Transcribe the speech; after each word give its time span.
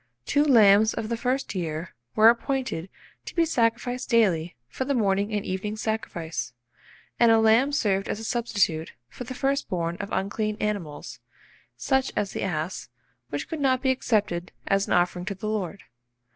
Two 0.25 0.43
lambs 0.43 0.95
"of 0.95 1.09
the 1.09 1.15
first 1.15 1.53
year" 1.53 1.93
were 2.15 2.29
appointed 2.29 2.89
to 3.25 3.35
be 3.35 3.45
sacrificed 3.45 4.09
daily 4.09 4.55
for 4.67 4.83
the 4.83 4.95
morning 4.95 5.31
and 5.31 5.45
evening 5.45 5.75
sacrifice; 5.77 6.53
and 7.19 7.31
a 7.31 7.37
lamb 7.37 7.71
served 7.71 8.07
as 8.09 8.19
a 8.19 8.23
substitute 8.23 8.93
for 9.09 9.25
the 9.25 9.35
first 9.35 9.69
born 9.69 9.97
of 9.97 10.09
unclean 10.11 10.57
animals, 10.59 11.19
such 11.77 12.11
as 12.15 12.31
the 12.31 12.41
ass, 12.41 12.89
which 13.29 13.47
could 13.47 13.59
not 13.61 13.79
be 13.83 13.91
accepted 13.91 14.51
as 14.65 14.87
an 14.87 14.93
offering 14.93 15.23
to 15.25 15.35
the 15.35 15.47
Lord. 15.47 15.83